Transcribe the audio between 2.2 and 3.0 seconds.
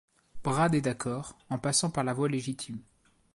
légitime.